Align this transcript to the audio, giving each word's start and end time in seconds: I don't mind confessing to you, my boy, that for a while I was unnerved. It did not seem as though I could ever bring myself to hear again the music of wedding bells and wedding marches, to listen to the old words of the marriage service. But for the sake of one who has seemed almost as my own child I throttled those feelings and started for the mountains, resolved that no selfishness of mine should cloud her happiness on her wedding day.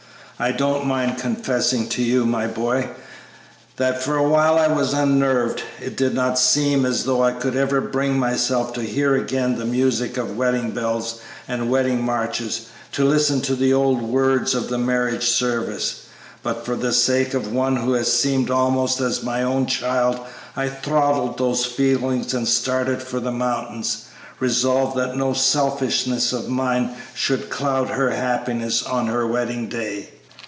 I 0.39 0.51
don't 0.51 0.87
mind 0.87 1.19
confessing 1.19 1.87
to 1.89 2.01
you, 2.01 2.25
my 2.25 2.47
boy, 2.47 2.89
that 3.77 4.01
for 4.01 4.17
a 4.17 4.27
while 4.27 4.57
I 4.57 4.65
was 4.69 4.91
unnerved. 4.91 5.61
It 5.79 5.95
did 5.95 6.15
not 6.15 6.39
seem 6.39 6.83
as 6.83 7.03
though 7.03 7.21
I 7.23 7.31
could 7.33 7.55
ever 7.55 7.79
bring 7.79 8.17
myself 8.17 8.73
to 8.73 8.81
hear 8.81 9.13
again 9.15 9.59
the 9.59 9.65
music 9.67 10.17
of 10.17 10.35
wedding 10.35 10.71
bells 10.71 11.21
and 11.47 11.69
wedding 11.69 12.03
marches, 12.03 12.69
to 12.93 13.05
listen 13.05 13.41
to 13.41 13.55
the 13.55 13.71
old 13.71 14.01
words 14.01 14.55
of 14.55 14.67
the 14.69 14.79
marriage 14.79 15.27
service. 15.29 16.07
But 16.41 16.65
for 16.65 16.75
the 16.75 16.91
sake 16.91 17.35
of 17.35 17.53
one 17.53 17.75
who 17.75 17.93
has 17.93 18.11
seemed 18.11 18.49
almost 18.49 18.99
as 18.99 19.21
my 19.21 19.43
own 19.43 19.67
child 19.67 20.21
I 20.55 20.69
throttled 20.69 21.37
those 21.37 21.67
feelings 21.67 22.33
and 22.33 22.47
started 22.47 23.03
for 23.03 23.19
the 23.19 23.31
mountains, 23.31 24.05
resolved 24.39 24.97
that 24.97 25.15
no 25.15 25.33
selfishness 25.33 26.33
of 26.33 26.49
mine 26.49 26.95
should 27.13 27.51
cloud 27.51 27.89
her 27.89 28.09
happiness 28.09 28.81
on 28.81 29.05
her 29.05 29.27
wedding 29.27 29.67
day. 29.69 30.09